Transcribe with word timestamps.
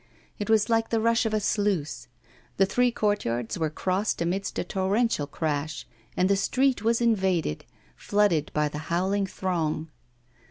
It 0.39 0.49
was 0.49 0.67
like 0.67 0.89
the 0.89 0.99
rush 0.99 1.27
of 1.27 1.31
a 1.35 1.39
sluice; 1.39 2.07
the 2.57 2.65
three 2.65 2.89
courtyards 2.89 3.59
were 3.59 3.69
crossed 3.69 4.19
amidst 4.19 4.57
a 4.57 4.63
torrential 4.63 5.27
crash, 5.27 5.85
and 6.17 6.27
the 6.27 6.35
street 6.35 6.81
was 6.81 7.01
invaded, 7.01 7.65
flooded 7.95 8.49
by 8.51 8.67
the 8.67 8.79
howling 8.89 9.27
throng. 9.27 9.91